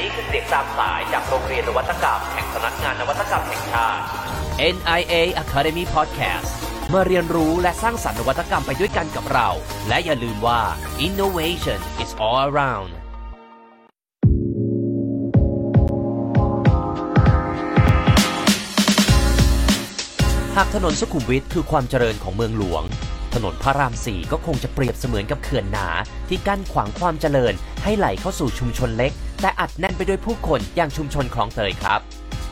[0.00, 4.02] นี่คือเสียงตามสายจากโรงเรียนนวัตกรรมแห่งสำนักงานนวัตกรรมแห่งชาติ
[4.74, 6.50] NIA Academy Podcast
[6.92, 9.48] มาเรียนรู้และสร้างสรรค์นวัตกรรมไปด้วยกันกับเรา
[9.88, 10.60] และอย่าลืมว่า
[11.06, 12.90] innovation is all around
[20.56, 22.82] หากถนนสุขุมวิทคือความเจริญของเมืองหลวง
[23.34, 25.88] ถนนพระรามสี่ก็คงจะเปรียบเสมือนกับเขื่อนหนา
[26.28, 27.54] ที่กั้นขวางความเจริญ
[27.84, 32.00] ให้ไหลเข้าสู่ชุมชนเล็ก แต่อัดแน่นไปด้วยผู้คนอย่างชุมชนคลองเตยครับ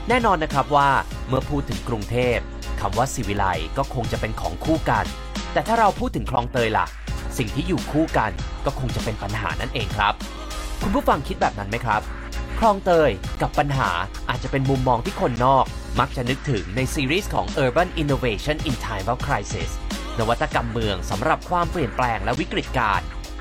[0.09, 0.91] แน่นอนนะครับว่า
[1.29, 2.39] เมื่อพูดถึงกรุงเทพ
[2.81, 3.45] คำว่าสิวิไล
[3.77, 5.05] ก็คงจะเป็นของคู่กัน
[5.53, 6.87] แต่ถ้าเราพูดถึงคลองเตยล่ะ
[7.39, 8.31] สิ่งที่อยู่คู่กัน
[8.65, 10.15] ก็คงจะเป็นปัญหานั่นเองครับ
[10.83, 12.01] คุณผู้ฟังคิดแบบนั้นไหมครับ
[12.59, 13.11] คลองเตย
[13.43, 13.91] กับปัญหา
[14.29, 15.65] อาจจะเป็นมุมมองที่คนนอก
[16.01, 19.71] มักจะนึกถึงในซีรีส์ของ Urban Innovation in Time of Crisis
[20.21, 23.01] นวัตกรรมเมืองสำหรับความเปลี่ยนแปลงและวิกฤตการ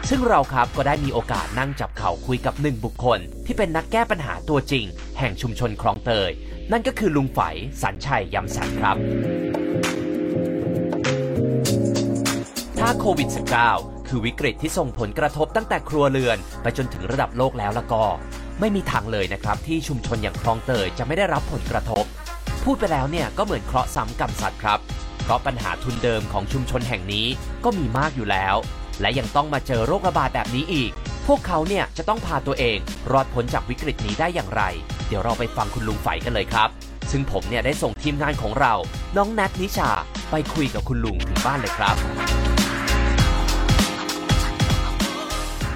[0.09, 4.86] ซึ่งเราครับก็ได้มีโอกาสนั่งจับเข่าคุยกับหนึ่งบุคคล ที่เป็นนักแก้ปัญหาตัวจริง
[5.19, 6.31] แห่งชุมชนคลองเตย
[6.72, 7.39] นั่นก็คือลุงไฝ
[7.81, 8.97] สัญชัยยำสันครับ
[12.80, 13.30] ถ้าโควิด
[13.67, 18.06] -19 คือวิกฤตที่ส่งผลกระทบตั้งแต่ครัวเรือน ไปจนถึงระดับโลกแล้วละก็
[18.59, 22.06] ไม่มีทางเลยนะครับที่ชุมชนอย่างคลองเตยจะไม่ได้รับผลกระทบ
[22.64, 24.80] พูดไปแล้วเนี่ยก็เหมือนเคราะห์ซ้ำกรรมสัตว์ครับ
[25.28, 27.28] เพราะปัญหาทุนเดิมของชุมชนแห่งนี้
[27.64, 28.56] ก็มีมากอยู่แล้ว
[29.02, 30.92] และยังต้องมาเจอโรคระบาดแบบนี้อีก
[31.28, 32.78] พวกเขาเนี่ยจะต้องพาตัวเอง
[33.11, 34.64] รอดพ้นจากวิกฤตนี้ได้อย่างไร
[35.08, 36.69] เดี๋ยวเราไปฟังคุณลุงไฝกันเลยครับ
[37.11, 38.73] ซึ่งผมเนี่ยได้ส่งทีมงานของเรา
[39.17, 39.89] น้องแนทนิชา
[40.31, 41.95] ไปคุยกับคุณลุงถึงบ้านเลยครับ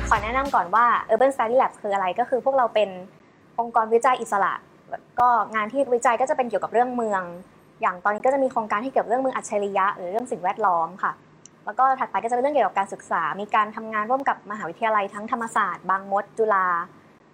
[0.09, 2.89] ขอแนะนำก่อนว่า Urban Study Lab คืออะไรก็คือพวกเราเป็น
[3.59, 4.53] องค์กรวิจัยอิสระ
[5.19, 7.23] ก็งานที่วิจัยก็จะเป็นเกี่ยวกับเรื่องเมือง
[7.81, 11.11] อย่างตอนนี้ก็จะมีโครงการที่เกี่ยวกับเรื่องเมืองอัจฉริยะ หรือเรื่องสิ่งแวดล้อมค่ะ
[11.65, 16.67] แล้วก็ถัดไปก็จะเป็นเรื่องเกี่ยวกับการศึกษา มีการทำงานร่วมกับมหาวิทยาลัยทั้งธรรมศาสตร์บางมด จุฬา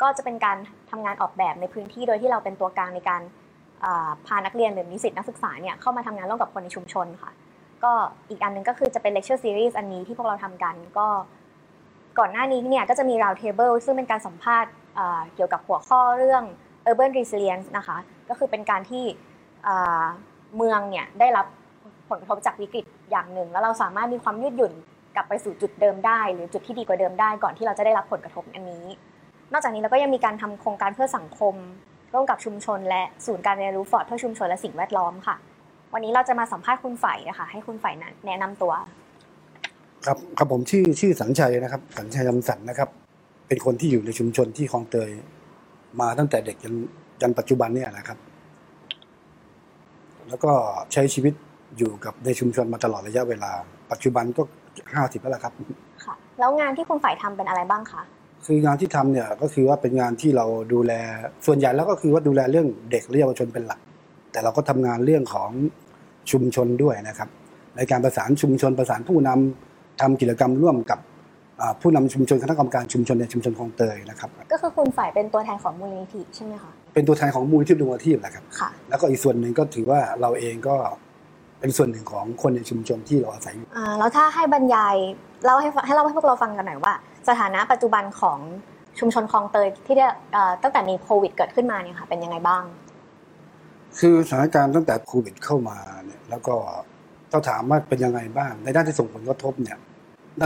[0.01, 0.57] ก็จะเป็นการ
[0.91, 3.21] ทำงานออกแบบในพื้นที่โดยที่เราเป็นตัวกลางในการ
[4.25, 7.31] พานักเรียนหรือนิสิตนักศึกษาเนี่ยเข้ามาทำงานร่วมกับคนในชุมชนค่ะ
[7.83, 7.91] ก็
[8.29, 11.07] อีกอันนึงก็คือจะเป็น lecture series อันนี้ที่พวกเราทำกันก็
[12.19, 14.71] ก่อนหน้านี้เนี่ยก็จะมี round table ซึ่งเป็นการสัมภาษณ์
[15.35, 16.43] เกี่ยวกับหัวข้อเรื่อง
[16.87, 17.97] urban resilience นะคะ
[18.29, 19.05] ก็คือเป็นการที่
[20.55, 21.45] เมืองเนี่ยได้รับ
[22.09, 24.73] ผลกระทบจากวิกฤตอย่างหนึ่ง แล้วเราสามารถมีความยืดหยุ่น
[25.15, 28.85] กลับไปสู่จุดเดิมได้ หรือจุดที่ดีกว่าเดิมได้ก่อนที่เราจะได้รับผลกระทบอันนี้
[29.51, 31.55] นอกจากนี้เราก็ยังมีการทำโครงการเพื่อสังคม
[32.13, 35.35] ร่วมกับชุมชน และศูนย์การเรียนรู้ฟอร์ดเพื่อชุมชนและสิ่งแวดล้อมค่ะ
[35.93, 38.73] วันนี้เราจะมาสัมภาษณ์คุณฝ่ายนะคะให้คุณฝ่ายนั้นแนะนำตัว
[40.05, 42.89] ครับครับผมชื่อชื่อสัญชัยนะครับ สัญชัยยำสันนะครับ
[43.47, 45.09] เป็นคนที่อยู่ในชุมชนที่คลองเตย
[46.01, 46.73] มาตั้งแต่เด็กจน
[47.21, 48.17] จนปัจจุบันเนี่ยนะครับ
[50.29, 50.51] แล้วก็
[50.93, 51.33] ใช้ชีวิต
[51.77, 53.51] อยู่กับในชุมชนมาตลอดระยะเวลา
[53.91, 54.41] ปัจจุบันก็
[54.93, 55.53] ห้าสิบแล้วครับ
[56.05, 58.01] ค่ะ แล้วงานที่คุณฝ่ายทำเป็นอะไรบ้างคะ
[58.45, 60.93] คืองานที่ทำเนี่ยก็คือว่าเป็นงานที่เราดูแล
[61.45, 63.79] ส่วนใหญ่แล้วก็คือว่าดูแลเรื่องเด็กและเยาวชนเป็นหลัก
[64.31, 65.49] แต่เราก็ทำงานเรื่องของ
[66.31, 67.29] ชุมชนด้วยนะครับ
[67.77, 70.99] ในการประสานชุมชนประสานผู้นำทำกิจกรรมร่วมกับ
[71.81, 80.75] ผู้นำชุมชนคณะกรรมการชุมชนในชุมชนคลองเตยนะครับ ก็คือคุณฝ่ายเป็นตัวแทนของมูลนิธิใช่ไหมคะ เป็นตัวแทนของมูลนิธิดวงอาทิตย์แหละครับค่ะแล้วก็อีกส่วนหนึ่งก็ถือว่าเราเองก็
[81.59, 84.95] เป็นส่วนหนึ่งของคนในชุมชนที่เราอาศัยอยู่อ่าแล้วถ้าให้บรรยาย
[85.45, 86.93] เล่าให้ให้เล่าให้พวกเราฟังกันหน่อยว่า
[87.29, 88.39] สถานะปัจจุบันของ
[88.99, 90.05] ชุมชนคลองเตยที่ได้
[90.63, 92.63] ตั้งแต่มีโควิดเกิดขึ้นมาเนี่ยค่ะเป็นยังไงบ้าง
[93.99, 96.55] คือสถานการณ์ตั้งแต่โควิดเข้ามาเนี่ยแล้วก็
[97.31, 99.77] เราถามว่าเป็นยังไงบ้าง ในด้านที่ส่งผลกระทบเนี่ย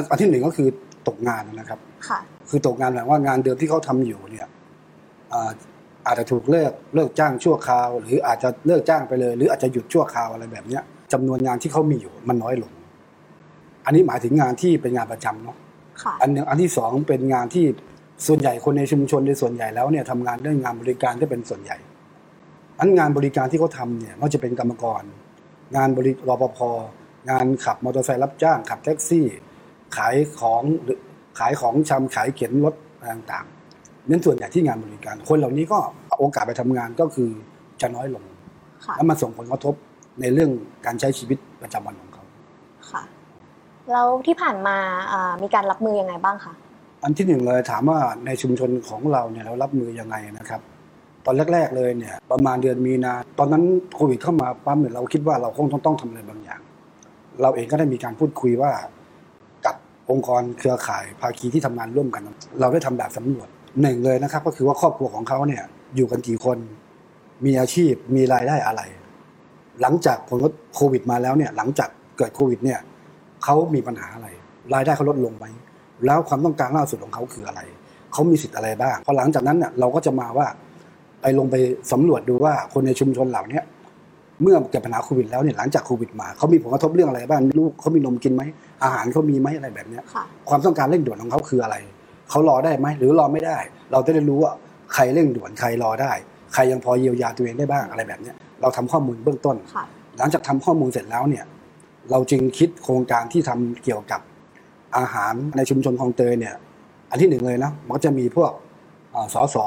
[0.09, 0.67] อันที่หนึ่งก็คือ
[1.07, 2.19] ตกงานนะครับ ค่ะ
[2.49, 4.47] คือตกงานแปลว่างานเดิมที่เขาทำอยู่เนี่ย
[6.05, 12.71] อาจจะถูกเลิกเลิกจ้างชั่วคราว หรืออาจจะเลิกจ้างไปเลย หรืออาจจะหยุดชั่วคราวอะไรแบบเนี้ยจำนวนงานที่เขามีอยู่มันน้อยลง
[13.85, 15.57] อันนี้หมายถึงงานที่เป็นงานประจำเนาะ
[16.03, 17.65] ค่ะอันหนึ่งอันที่สองเป็นงานที่
[18.27, 21.77] ส่วนใหญ่คนในชุมชนในส่วนใหญ่แล้วเนี่ยทำงานเรื่องงานบริการที่เป็นส่วนใหญ่
[22.79, 25.03] อันงานบริการที่เขาทำเนี่ยก็จะเป็นกรรมกร
[25.75, 26.59] งานบริรปภ
[27.29, 29.25] งานขับมอเตอร์ไซค์รับจ้างขับแท็กซี่
[29.97, 30.63] ขายของ
[31.39, 32.75] ขายของชำขายเข็นรถ
[33.11, 33.60] ต่างๆ
[34.09, 35.79] นั่นส่วนใหญ่ที่งานบริการ คนเหล่านี้ก็
[36.19, 37.29] โอกาสไปทำงานก็คือ
[37.81, 38.23] จะน้อยลง
[38.85, 39.73] ค่ะแล้วมาส่งผลกระทบ
[40.21, 40.51] ในเรื่อง
[40.85, 42.23] การใช้ชีวิตประจำวันของเขา
[42.91, 43.01] ค่ะ
[43.91, 44.77] แล้วที่ผ่านมา
[45.11, 46.53] อ่ามีการรับมือยังไงบ้างคะ
[47.03, 50.61] อันที่หนึ่งเลยถามว่าในชุมชนของเราเนี่ยเรารับมือยังไงนะครับ
[51.25, 53.63] ตอนแรกๆเลยเนี่ยประมาณเดือนมีนาตอนนั้น
[53.95, 56.61] โควิดเข้ามาปั๊มเนี่ยเราคิดว่าเราคงต้องต้องทำอะไรบางอย่าง
[57.41, 58.71] เราเองก็ได้มีการพูดคุยว่า
[59.65, 59.75] กับ
[60.09, 62.23] องค์กรเครือข่ายภาคีที่ทำงานร่วมกัน
[62.59, 63.47] เราได้ทำแบบสำรวจ
[63.81, 65.63] หนึ่งเลยนะครับ ก็คือว่าครอบครัวของเขาเนี่ย
[65.95, 66.57] อยู่กันกี่คน
[67.45, 68.81] มีอาชีพมีรายได้อะไร
[69.81, 70.39] หลังจากผล
[70.75, 72.79] โควิดมาแล้วเนี่ยหลังจากเกิดโควิดเนี่ย
[73.43, 74.27] เขามีปัญหาอะไร
[74.73, 75.45] รายได้เขาลดลงไหม
[76.05, 77.61] แล้วความต้องการล่าสุดของเขาคืออะไร
[78.13, 80.47] เขามีสิทธิ์อะไรบ้างพอหลังจากนั้นเนี่ยเราก็จะมาว่า
[81.21, 81.55] ไปลงไป
[81.91, 83.63] สำรวจดูว่าคนในชุมชนเหล่าเนี้ย
[84.41, 88.43] เมื่อเกิดปัญหาโควิดแล้วเนี่ยหลังจากโควิดมาเขามีผลกระทบเรื่องอะไรบ้างลูกเขามีนมกินไหม
[88.83, 91.75] อาหารเขามีไหมอะไรแบบเนี้ยค่ะความต้องการเร่งด่วนของเขาคืออะไร
[92.31, 93.57] เขารอได้ไหมหรือรอไม่ได้
[93.91, 94.53] เราจะได้รู้ว่า
[94.93, 96.11] ใครเร่งด่วนใครรอได้
[96.53, 99.85] ใครยังพอเยียวยาตัวเองได้บ้างอะไรแบบเนี้ยเราทำข้อมูลเบื้องต้นค่ะ
[100.17, 101.45] หลังจากทำข้อมูลเสร็จแล้วเนี่ย
[102.11, 104.21] เราจึงคิดโครงการที่ทำเกี่ยวกับ
[104.97, 106.55] อาหารในชุมชนคลองเตยเนี่ย
[107.09, 108.51] อันที่หนึ่งเลยนะมันก็จะมีพวก
[109.11, 109.57] เอ่อสส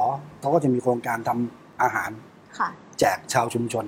[0.40, 2.10] เขาก็จะมีโครงการทำอาหาร
[2.58, 2.68] ค่ะ
[2.98, 3.84] แจกชาวชุมชน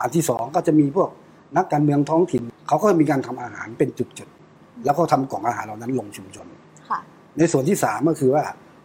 [0.00, 1.08] อันที่สองก็จะมีพวก
[1.56, 6.59] นักการเมืองท้องถิ่นเขาก็มีการทำอาหารเป็นจุดๆแล้วก็ทำกล่องอาหารเหล่านั้นลงชุมชนค่ะ
[7.38, 8.44] ในส่วนที่สามก็คือว่า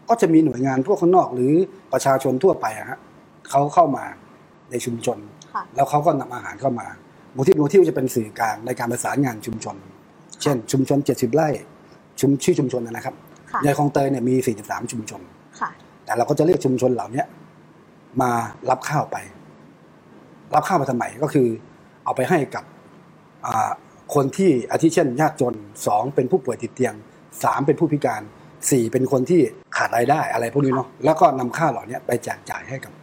[0.09, 1.53] ก็จะมีหน่วยงานพวกข้างนอกหรือ
[1.93, 2.99] ประชาชนทั่วไปอะฮะ
[3.49, 4.05] เขาเข้ามา
[4.71, 5.17] ในชุมชน
[5.53, 6.87] ค่ะแล้วเขาก็นำอาหารเข้ามา
[7.35, 9.75] มูลที่มูลที่จะเป็นสื่อกลางในการประสานงานชุมชน
[10.41, 11.49] เช่น ชุมชน 70 ไร่
[12.19, 13.15] ชุมชื่อชุมชนนะครับ
[13.51, 15.21] ค่ะในคลองเตยเนี่ยมี 43 ชุมชน
[15.59, 15.69] ค่ะ
[16.05, 17.27] แต่เราก็จะเรียกชุมชนเหล่าเนี้ย
[18.21, 18.31] มา
[18.69, 19.17] รับข้าวไป
[20.55, 21.47] รับข้าวมาทำไมก็คือ
[22.05, 22.63] เอาไปให้กับ
[23.45, 23.71] อ่า
[24.15, 25.53] คนที่อาทิเช่น ยากจน
[25.85, 26.93] สองเป็นผู้ป่วยติดเตียง
[27.43, 28.21] สามเป็นผู้พิการ
[28.69, 29.41] สี่เป็นคนที่
[29.75, 32.93] ขาดรายได้อะไรพวกนี้เนาะแล้วก็นำข้าวเหล่าเนี้ยไปแจกจ่ายให้กับ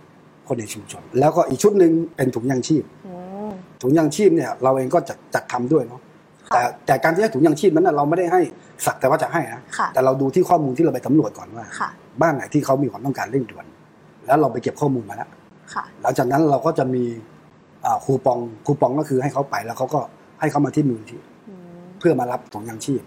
[0.48, 3.14] คนในชุมชน แล้วก็อีกชุดหนึ่งเป็นถุงยางชีพอื
[3.48, 3.50] ม
[3.82, 6.00] ถุงยางชีพเนี่ยเราเองก็จัดจัดทำด้วยเนาะ
[6.48, 8.40] ค่ะแต่แต่การที่ให้ถุงยางชีพนั้นนะเราไม่ได้ให้
[8.86, 11.88] สักแต่ว่าจะให้นะค่ะแต่เราดูที่ข้อมูลที่เราไปสำรวจก่อนว่าค่ะ
[12.20, 13.66] บ้านไหนที่เขามีความต้องการเร่งด่วน
[14.26, 15.28] แล้วเราไปเก็บข้อมูลมาแล้ว
[15.74, 17.04] ค่ะหลังจากนั้นเราก็จะมี
[17.84, 20.00] อ่าคูปองคูปองก็คือให้เขาไปแล้วเขาก็
[20.40, 23.02] ให้เขามาที่มูลที่อืมเพื่อมารับถุงยางชีพ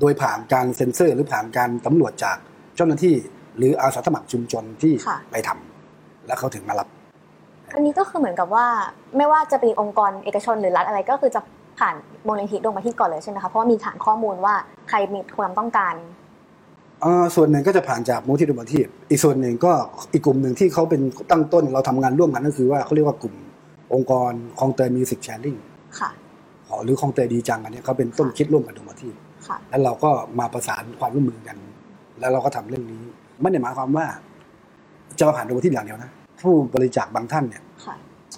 [0.00, 2.36] โดยผ่านการเซ็นเซอร์ หรือผ่านการสำรวจจาก
[2.76, 3.14] เจ้าหน้าที่
[3.56, 6.88] หรืออาสาสมัครชุมชนที่ค่ะ ไปทำแล้วเขาถึงมารับ
[7.74, 8.66] อันนี้ก็คือเหมือนกับว่า
[9.16, 11.40] ไม่ว่าจะเป็นองค์กรเอกชนหรือรัฐอะไรก็คือจะ
[11.78, 11.94] ผ่าน
[12.26, 14.54] มูลนิธิดวงประทีปก่อนเลยใช่ไหมคะเพราะว่ามีฐานข้อมูลว่า
[14.88, 15.94] ใครมีความต้องการ
[17.04, 18.80] อ่าส่วนหนึ่งก็จะผ่านจากมูลที่ดมที
[19.10, 19.72] อีกส่วนหนึ่งก็
[20.12, 23.34] อีกกลุ่มหนึ่งที่เขาเป็นตั้งต้นเราทำงานร่วมกันก็คือว่าเขาเรียกว่ากลุ่ม
[23.94, 25.56] องค์กรคลองเตย Music Sharing
[25.98, 26.10] ค่ะ
[26.84, 29.27] หรือคลองเตยดีจังอันเนี้ยเขาเป็นต้นคิดร่วมกับดวงประทีปค่ะ
[29.70, 31.56] แล้วเราก็มาประสานความร่วมมือกัน
[32.20, 33.02] แล้วเราก็ทำเรื่องนี้
[33.40, 34.06] ไม่ได้หมายความว่า
[35.18, 37.94] จะมาผ่านดวงประทีปอย่างเดียวนะผู้บริจาคบางท่านเนี่ยค่ะ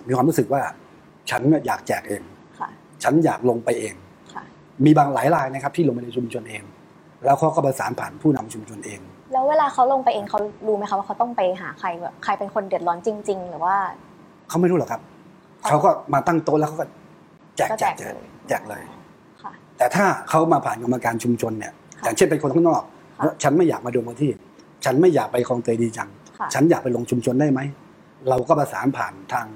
[0.08, 0.62] มีความรู้สึกว่า
[1.30, 2.22] ฉันเนี่ยอยากแจกเอง
[2.58, 2.68] ค่ะ
[3.02, 3.94] ฉันอยากลงไปเอง
[4.34, 4.42] ค่ะ
[4.84, 6.62] มีบางหลายรายนะครับ ที่ลงไปในชุมชนเอง
[7.24, 9.00] แล้วเขาก็ประสานผ่านผู้นำชุมชนเอง
[9.32, 13.76] แล้วเวลาเขาลงไปเองเขารู้ไหมคะว่าเขาต้องไปหาใครแบบใครเป็นคนเดือดร้อนจริง ๆ หรือว่า
[14.48, 15.00] เขาไม่รู้หรอกครับ
[15.68, 16.86] เขาก็มาตั้งโต๊ะแล้วเขาก็
[17.56, 18.14] แจกก็แจแจกก
[18.48, 18.82] แจกเลย
[19.80, 22.82] แจกเลยค่ะแต่ถ้าเขามาผ่านกรรมการชุมชนเนี่ยค่ะอย่างเช่นเป็นคนข้างนอก
[23.18, 24.30] ค่ะแล้วฉันไม่อยากมาดูมาที่
[24.84, 27.60] ฉันไม่อยากไปคลองเตยดีจังค่ะฉันอยากไปลงชุมชนได้ไหม
[28.28, 29.46] เราก็ประสานผ่านทาง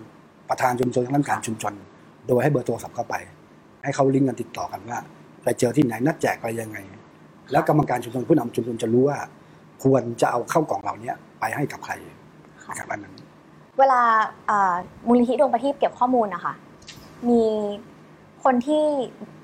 [0.49, 1.75] ประธานชุมชนทางด้านการชุมชน
[2.29, 3.15] โดยให้เบอร์โทรศัพท์เข้าไป
[3.85, 4.99] ให้เขาลิงก์กันติดต่อกันว่า
[5.43, 6.79] ไปเจอที่ไหนนัดแจกอะไรยังไง
[7.53, 9.19] แล้วกรรมการชุมชนผู้นำชุมชนจะรู้ว่า
[9.85, 11.93] ควรจะเอาเข้ากล่องเหล่านี้ไปให้กับใคร
[12.65, 13.15] ค่ะนะครับอันนั้น
[13.79, 14.03] เวลา
[14.51, 14.75] อ่า
[15.07, 16.55] มูลนิธิดวงประทีปเก็บข้อมูลนะคะ
[17.29, 17.43] มี
[18.45, 18.85] คนที่
[19.23, 19.44] อ่า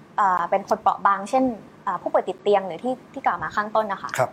[0.50, 1.44] เป็นคนเปราะบาง เช่น
[1.86, 4.30] อ่าผู้ป่วยติดเตียงหรือที่ที่กล่าวมาข้างต้นนะคะครับ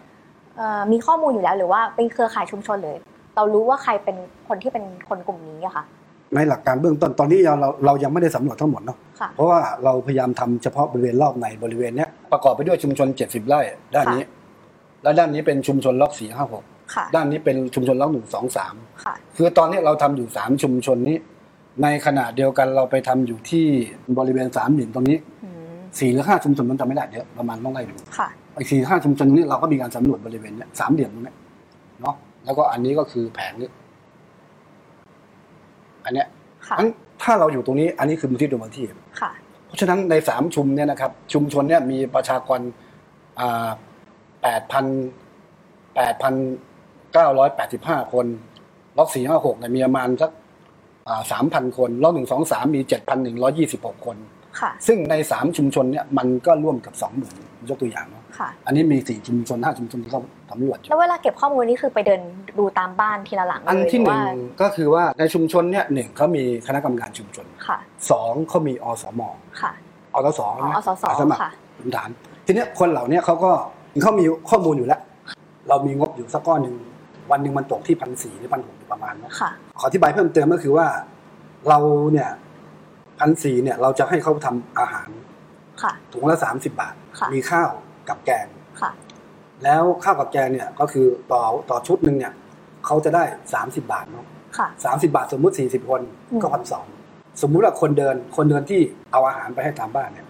[0.57, 2.97] เอ่อมีข้อมูลอยู่แล้วหรือว่าเป็นเครือข่ายชุมชนเลย
[3.35, 4.17] เรารู้ว่าใครเป็น
[4.47, 5.83] คนที่เป็นคนกลุ่มนี้อะค่ะ
[6.35, 13.59] ในหลักการเบื้องต้นตอนนี้เราเราเรายังไม่ได้สำรวจทั้งหมดเนาะค่ะเพราะว่าเราพยายามทำเฉพาะบริเวณรอบในบริเวณเนี้ยประกอบไปด้วยชุมชน 70 ไร่
[13.95, 14.23] ด้านนี้
[15.03, 21.17] แล้วด้านนี้เป็นชุมชนล็อก4 5 6ค่ะด้านนี้เป็นชุมชนล็อก1 2 3ค่ะคือตอนนี้เราทำอยู่3ชุมชนนี้
[21.83, 23.65] ในขณะเดียวกันเราไปทำอยู่ที่
[24.17, 25.36] บริเวณสามเหลี่ยมตรงนี้อืม
[25.99, 31.35] สี่หรือห้าชุมชนมันจำไม่ได้เยอะประมาณต้องไล่ดูค่ะไอ้สี่ห้าชุมชนตรงนี้เราก็มีการสำรวจบริเวณเนี้ยสามเหลี่ยมตรงเนี้ย
[32.01, 32.15] เนาะ
[32.45, 33.69] แล้วก็อันนี้ก็คือแผงนี้
[36.05, 36.27] อันเนี้ย
[36.67, 36.89] ค่ะงั้น
[37.23, 38.85] ถ้าเราอยู่ตรงนี้อันนี้คือมูลที่ดูมูลที่
[39.21, 39.31] ค่ะ
[39.65, 42.59] เพราะฉะนั้นในสามชุมเนี่ยนะครับ ชุมชนเนี่ยมีประชากร
[44.41, 44.85] แปดพัน
[45.95, 46.33] แปดพัน
[47.13, 48.25] เก้าร้อยแปดสิบห้าคน
[48.97, 50.31] ล็อกสี่ห้าหกเนี่ยมีประมาณสัก
[51.31, 54.36] สามพันคนล็อกหนึ่งสองสามมีเจ็ดพันหนึ่งร้อยี่สิบหกคนค่ะ
[54.87, 57.35] ซึ่งในสามชุมชนเนี่ยมันก็ร่วมกับสองหมื่น
[57.69, 60.21] ยกตัวอย่างเนาะค่ะอันนี้มีสี่ชุมชนห้าชุมชนที่เขา
[60.51, 62.21] สำรวจอยู่แล้วเวลาเก็บข้อมูลนี่คือไปเดิน
[62.59, 64.21] ดูตามบ้านทีละหลังอันเลยที่หรืนึ่งว่า
[64.61, 67.77] ก็คือว่าในชุมชนเนี่ยหนึ่งเขามีคณะกรรมการชุมชนค่ะ
[68.11, 69.21] สองเขามีอสม
[69.61, 69.71] ค่ะ
[70.13, 72.09] อสสอ๋อนะอสสาสมัครค่ะพื้นฐาน
[72.45, 73.51] ทีเนี้ยคนเหล่าเนี้ยเขาก็
[74.03, 75.01] เขามีข้อมูลอยู่แล้ว
[75.69, 76.75] เรามีงบอยู่สักก้อนหนึ่ง
[77.31, 80.87] วันหนึ่งมันตกที่พันสี่หรือพันหกประมาณนั้นค่ะขออธิบายเพิ่มเติมก็คือว่า
[81.69, 81.79] เรา
[82.11, 82.29] เนี่ย
[83.19, 85.09] พันสี่เนี่ยเราจะให้เขาทำอาหาร
[85.81, 87.69] ค่ะถุงละสามสิบบาทค่ะมีข้าว
[88.09, 88.47] กับแกง
[88.81, 88.91] ค่ะ
[89.63, 92.33] แล้วข้าวกับแกงเนี่ยก็คือต่อต่อชุดหนึ่งเนี่ย
[92.85, 94.25] เขาจะได้สามสิบบาทเนาะ
[94.57, 96.85] ค่ะสามสิบาทสมมุติสี่สิบคนอืมก็พันสอง
[97.41, 98.81] สมมุติว่าคนเดินคนเดินที่
[99.11, 100.27] เอาอาหารไปให้ตามบ้านเนี่ย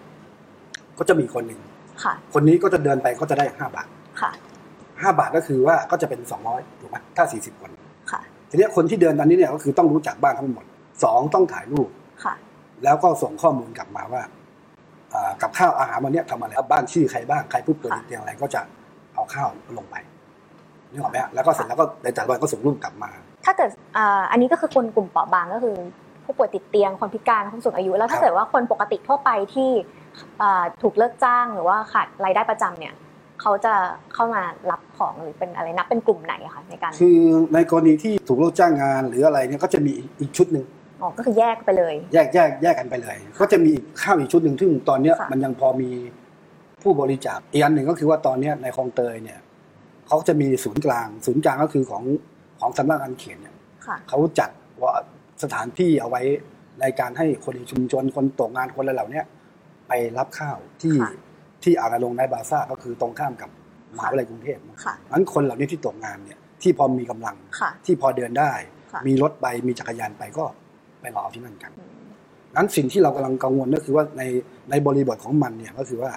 [0.98, 1.60] ก็จะมีคนหนึ่ง
[2.04, 3.88] ค่ะคนนี้ก็จะเดินไปก็จะได้ห้าบาท
[4.20, 4.30] ค่ะ
[5.02, 7.70] ห้าบาทก็คือว่าก็จะเป็นสองร้อยถูกไหมถ้าสี่สิบคน
[8.10, 10.64] ค่ะทีนี้คนที่เดินตอนนี้เนี่ยก็คือต้องรู้จักบ้านทั้งหมด
[11.04, 11.88] สองต้องถ่ายรูป
[12.24, 12.34] ค่ะ
[12.84, 14.22] แล้วก็ส่งข้อมูลกลับมาว่า
[15.14, 18.60] อ่ากับข้าวอาหารวันเนี้ยทำอะไรบ้านชื่อใครบ้างใครผู้ป่วยติดเตียงอะไรก็จะ
[19.14, 19.96] เอาข้าวลงไป
[20.90, 23.10] นึกออกไหมฮะแล้วก็เสร็จแล้วก็ในแต่ละวันก็ส่งรูปกลับมา
[23.44, 25.76] ถ้าเกิดอ่าอันนี้ก็คือคนกลุ่มเปราะบางก็คือ
[26.24, 29.70] ผู้ป่วยติดเตียงคนพิการผู้สูงอายุ แล้วถ้าครับเกิดว่าคนปกติทั่วไปที่
[30.42, 32.94] อ่าถูกเลิกจ้างหรือว่าขาดรายได้ประจำเนี่ย
[33.40, 33.74] เขาจะ
[34.14, 37.18] เข้ามารับของหรือเป็นอะไรนับเป็นกลุ่มไหนอะคะในการ คือ
[37.54, 40.66] ในกรณีที่ถูกเลิกจ้างงานหรืออะไรเนี่ยก็จะมีอีกชุดหนึ่ง
[41.02, 45.90] อ๋อก็คือแยกไปเลย แยกแยกแยกกันไปเลย ก็จะมีอีกข้าวอีกชุดหนึ่งซึ่งตอนเนี้ยค่ะ มันยังพอมี
[46.82, 49.38] ผู้บริจาคอีกอันหนึ่งก็คือว่าตอนเนี้ยในคลองเตยเนี่ย
[50.08, 52.04] เขาจะมีศูนย์กลาง ศูนย์กลางก็คือของ
[52.60, 53.54] ของสำนักงานเขตเนี่ย
[53.86, 54.50] ค่ะ เขาจัด
[54.82, 54.92] ว่า
[55.42, 56.22] สถานที่เอาไว้
[56.80, 59.24] ในการให้คนในชุมชนคนตกงานคนอะไรเหล่าเนี้ย
[59.88, 61.12] ไปรับข้าวที่ค่ะ
[61.64, 63.50] ที่อาราลงในบาซ่าก็คือตรงข้ามกับ
[63.96, 68.52] มหาวิทยาลัยกรุงเทพนะค่ะ งั้นคนเหล่านี้ที่ตกงานเนี่ยที่พอมีกำลัง ค่ะ ที่พอเดินได้
[68.92, 70.44] ค่ะ มีรถไปมีจักรยานไปก็
[71.00, 72.08] ไปรอเอาที่นั่นกันอืม
[72.56, 74.22] นั้นสิ่งที่เรากำลังกังวลก็คือว่าใน
[74.70, 76.10] ในบริบทของมันเนี่ยก็คือว่า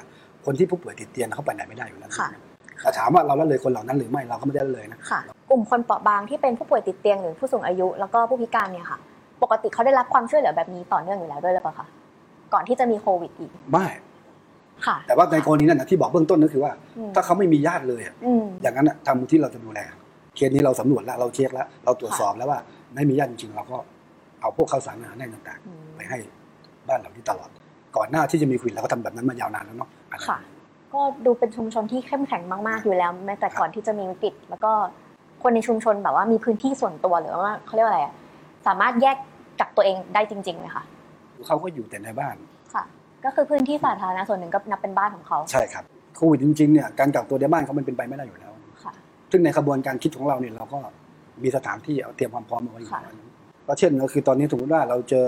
[0.46, 2.30] คนที่ผู้ป่วยติดเตียงเขาไปไหนไม่ได้อยู่แล้วค่ะ
[2.82, 5.20] แต่ถามว่าเราละเลยคนเหล่านั้นหรือไม่เราก็ไม่ได้ละเลยนะค่ะ
[5.50, 9.00] กลุ่มคนเปราะบางที่เป็นผู้ป่วยติดเตียงหรือผู้สูงอายุ แล้วก็ผู้พิการเนี่ยค่ะ
[9.44, 11.88] ปกติเขาได้รับความช่วยเหลือแบบนี้ต่อเนื่องอยู่แล้วด้วยหรือเปล่าคะ
[12.54, 13.88] ก่อนที่จะมีโควิดอีกไม่
[14.86, 19.80] ค่ะ แต่ว่าในกรณีนั้นนะที่บอกเบื้องต้นก็คือว่าอืมถ้าเขาไม่มีญาติเลยอะอืมอย่างนั้นอะทางที่เราจะดูแล
[20.36, 22.60] เคสนี้เราสำรวจแล้วเราเช็คแล้ว เราตรวจสอบแล้วว่า
[22.96, 23.78] ไม่มีญาติจริงๆเราก็
[24.42, 26.18] เอาพวกข้าวสารอาหารแห้งต่างอืมๆไปให้
[26.88, 27.50] บ้านเหล่านี้ตลอด
[27.98, 29.90] ก่อนหน้าที่จะมีโควิดเราก็ทำแบบนั้นมายาวนานแล้วเนาะ
[30.28, 30.38] ค่ะ
[30.94, 34.72] ก็ดูเป็นชุมชนที่เข้มแข็งมากๆอยู่แล้ว แม้แต่ก่อนที่จะมีวิกฤตแล้วก็
[35.44, 38.14] คนในชุมชนแบบว่ามีพื้นที่ส่วนตัวหรือว่าเขาเรียกว่าอะไรอะ
[38.68, 39.18] สามารถแยก
[39.60, 40.84] กักตัวเองได้จริงๆไหมคะ
[41.46, 42.36] เขาก็อยู่แต่ในบ้าน
[42.74, 42.84] ค่ะ
[43.26, 45.84] ก็คือพื้นที่สาธารณะส่วนหนึ่งก็นับเป็นบ้านของเขาใช่ครับ
[46.16, 48.94] โควิดจริงๆเนี่ยการกักตัวในบ้านเขามันเป็นไปไม่ได้อยู่แล้วค่ะ
[49.32, 50.80] ซึ่งในกระบวนการคิดของเราเนี่ยเราก็
[51.44, 53.16] มีสถานที่เอาเตรียมความพร้อมเอาไว้อยู่ค่ะแล้ว
[53.72, 55.28] ก็เช่นก็คือตอนนี้สมมติว่าเราเจอ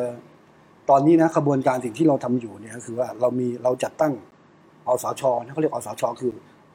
[0.90, 4.14] ตอนนี้นะกระบวนการสิ่งที่เราทำอยู่เนี่ยก็คือว่าเรามีเราจัดตั้ง
[4.88, 6.32] อสชนะเขาเรียกอสชคือ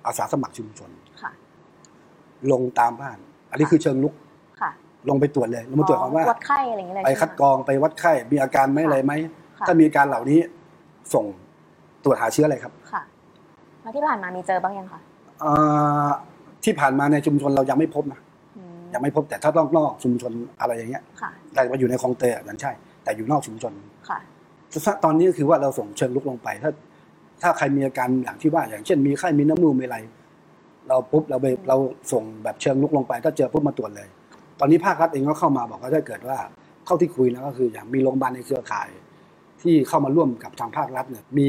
[0.07, 0.91] อาสาสมัครชุมชน
[1.23, 1.31] ค่ะ
[2.53, 3.19] ลงตามบ้าน
[3.51, 4.15] อันนี้คือเชิงลุก
[4.61, 4.71] ค่ะ
[5.09, 9.13] ลงไปตรวจเลยลงมาตรวจความว่าวัดไข้อะไรอย่างเงี้ยเลยไปใช่หมคัดกรองไปวัดไข้มีอาการไหมอะไรไหม
[9.59, 10.41] ค่ะถ้ามีอาการเหล่านี้
[11.15, 11.25] ส่ง
[12.05, 13.03] ตรวจหาเชื้ออะไรครับค่ะ
[13.83, 15.01] แล้วที่ผ่านมามีเจอบ้างยังคะ
[15.45, 16.11] อ่า
[16.65, 18.28] ที่ผ่านมาในชุมชนเรายังไม่พบนะอืม
[18.95, 22.73] ยังไม่พบแต่ถ้าต้องนอกชุมชนอะไรอย่างเงี้ยค่ะแต่ว่าอยู่ในคลองเตยอะนั่นใช่
[23.05, 23.73] แต่อยู่นอกชุมชน
[24.09, 24.19] ค่ะ
[25.05, 26.71] ตอนนี้ก็คือว่าเราส่งเชิงลุกลงไปถ้า
[27.43, 29.99] ถ้าใครมีอาการอย่างที่ว่าอย่างเช่น มีไข้มีน้ำมูกมีอะไร
[30.89, 31.77] เราปุ๊บเราไปเรา
[32.13, 34.09] ส่งแบบเชิงลุกลงไป ถ้าเจอปุ๊บมาตรวจเลย
[34.61, 36.39] ตอนนี้ภาครัฐเองก็เข้ามาบอกว่าถ้าเกิดว่า
[36.85, 38.89] เท่าที่คุยนะก็คืออย่างมีโรงพยาบาลในเครือข่าย
[39.63, 41.49] ที่เข้ามาร่วมกับทางภาครัฐเนี่ยมี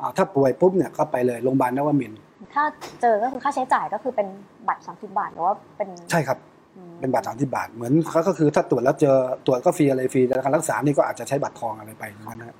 [0.00, 2.18] อ่าถ้าป่วยปุ๊บเนี่ยก็ไปเลยโรงพยาบาลนวมินทร์
[2.54, 2.64] ถ้า
[3.00, 4.28] เจอก็คือค่าใช้จ่ายก็คือเป็น
[4.68, 6.55] บัตร30บาทหรือว่าเป็นใช่ครับอืม
[7.00, 12.56] เป็นบัตรสามสิบาท เหมือนเขาก็คือถ้าตรวจแล้วเจอตรวจก็ฟรีอะไรฟรีแต่การรักษานี่ก็อาจจะใช้บัตรทองอะไรไปอย่างนั้นนะ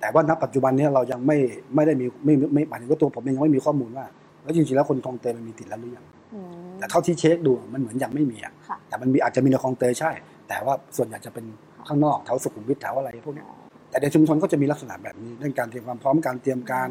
[0.00, 1.36] แต่ว่าณปัจจุบันเนี้เรายังไม่
[1.74, 4.06] ไม่ได้มีไม่ไม่ไม่หมายถึงว่าตัวผมเองยังไม่มีข้อมูลว่า
[4.42, 6.04] แล้วจริงๆแล้วคนคลองเตยมันมีติดแล้วหรือยัง
[6.34, 10.10] อืมแต่เท่าที่เช็คดูมันเหมือนยังไม่มีอะค่ะแต่มันมีอาจจะมีในคลองเตยใช่
[10.48, 11.44] แต่ว่าส่วนใหญ่จะเป็น
[11.88, 13.46] ข้างนอกแถวสุขุมวิทแถวอะไรพวกเนี้ย
[13.90, 16.88] แต่ในชุมชนก็จะมีลักษณะแบบนี้เรื่องการเตรียมความพร้อมการเตรียมการ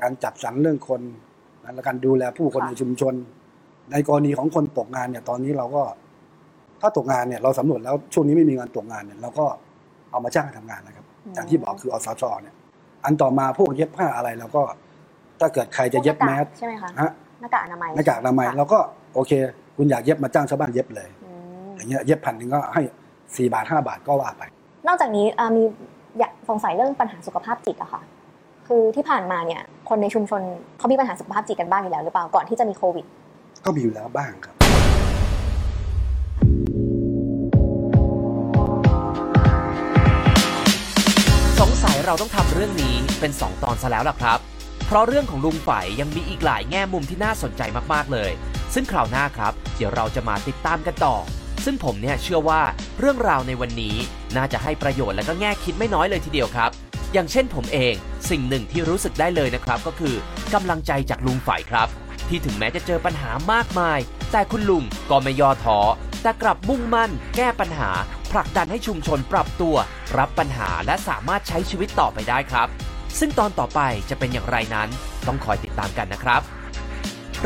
[0.00, 1.00] การจัดสรรเรื่องคน
[1.64, 3.14] นะและการดูแลผู้คนค่ะในชุมชน
[3.92, 5.82] ในกรณีของคนตกงานเนี่ยตอนนี้เราก็
[6.80, 9.44] ถ้าตกงานเนี่ยเราสำรวจแล้วช่วงนี้ไม่มีงานตกงานเนี่ยเราก็
[10.10, 11.04] เอามาจ้างให้ทำงานนะครับ
[11.34, 12.54] อย่างที่บอกคืออสชเนี่ย
[13.04, 14.62] อันต่อมาพวกเย็บผ้าอะไรเราก็
[15.40, 18.78] ถ้าเกิดใครจะเย็บแมสใช่ไหมคะฮะหน้ากากอนามัยหน้ากากอนามัยค่ะเราก็
[19.14, 19.32] โอเค
[19.76, 21.32] คุณอยากเย็บมาจ้างชาวบ้านเย็บเลยอื
[21.66, 22.82] มอย่างเงี้ยเย็บพันหนึ่งก็ให้
[23.36, 24.42] สี่บาทห้าบาทก็ว่าไป
[24.86, 25.62] นอกจากนี้อ่ามี
[26.18, 28.02] อยากสงสัยเรื่องปัญหาสุขภาพจิตอะค่ะ
[28.66, 30.40] คือที่ผ่านมาเนี่ย คนในชุมชน
[30.78, 33.04] เขามีปัญหาสุขภาพจิตกันบ้างอยู่แล้วหรือเปล่าก่อนที่จะมีโควิด
[33.64, 34.57] ก็มีอยู่แล้วบ้างครับ
[42.10, 44.38] เราต้องทำเรื่องนี้เป็น 2 ตอนซะแล้วล่ะครับ
[44.86, 47.62] เพราะเรื่องของลุงไฝยังมีอีกหลายแง่มุมที่น่าสนใจ
[47.92, 48.30] มากๆเลย
[48.74, 51.16] ซึ่งคราวหน้าครับ เดี๋ยวเราจะมาติดตามกันต่อ
[51.64, 52.62] ซึ่งผมเนี่ยเชื่อว่า
[52.98, 53.96] เรื่องราวในวันนี้
[54.36, 56.70] น่าจะให้ประโยชน์และก็แง่คิดไม่น้อยเลยทีเดียวครับ
[57.12, 57.94] อย่างเช่นผมเอง
[58.30, 60.14] สิ่งหนึ่งที่รู้สึกได้เลยนะครับ ก็คือ
[60.54, 61.88] กำลังใจจากลุงไฝครับ
[62.28, 63.98] ที่ถึงแม้จะเจอปัญหามากมาย
[64.32, 65.78] แต่คุณลุงก็ไม่ย่อท้อ
[66.22, 67.90] แต่กลับมุ่งมั่น แก้ปัญหา
[68.32, 69.76] ผลักดันให้ชุมชนปรับตัว
[70.18, 72.68] รับปัญหาและสามารถใช้ชีวิตต่อไปได้ครับ
[73.18, 74.88] ซึ่งตอนต่อไปจะเป็นอย่างไรนั้น
[75.26, 76.42] ต้องคอยติดตามกันนะครับ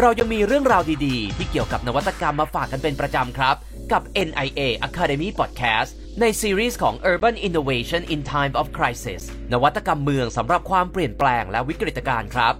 [0.00, 3.56] เรายังมีเรื่องราวดีๆ ที่เกี่ยวกับนวัตกรรมมาฝากกันเป็นประจำครับ
[3.92, 12.54] กับ NIA Academy Podcast ในซีรีส์ของ Urban Innovation in Time of Crisis นวัตกรรมเมืองสำหรับความเปลี่ยนแปลงและวิกฤตการณ์ครับ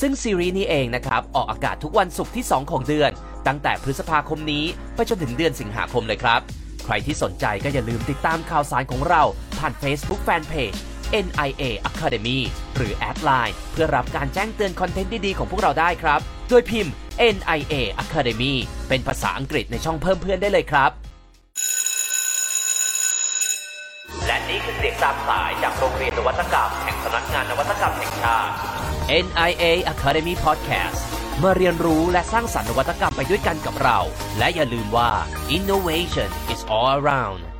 [0.00, 3.10] ซึ่งซีรีส์นี้เองนะครับ ออกอากาศทุกวันศุกร์ที่ 2 ของเดือน
[3.46, 6.40] ตั้งแต่พฤษภาคมนี้ไปจนถึงเดือนสิงหาคมเลยครับ
[6.84, 9.22] ใครที่สนใจก็อย่าลืมติดตามข่าวสารของเรา
[9.58, 10.78] ผ่าน Facebook Fanpage
[11.24, 12.38] NIA Academy
[12.76, 16.92] หรือแอดไลน์เพื่อรับการแจ้งเตือนคอนเทนต์ดี ๆ ของพวกเราได้ครับ โดยพิมพ์
[17.34, 18.54] NIA Academy
[18.88, 20.90] เป็นภาษาอังกฤษในช่องเพิ่มเพื่อนได้เลยครับ
[24.26, 28.52] และนี่คือเสียงตามสายจากโรงเรียนนวัตกรรม แห่งสำนักงานนวัตกรรมแห่งชาติ
[29.24, 31.11] NIA Academy Podcast
[31.42, 33.98] มาเรียนรู้และสร้างสรรค์นวัตกรรมไปด้วยกันกับเรา
[34.38, 35.10] และอย่าลืมว่า
[35.56, 37.51] innovation is all around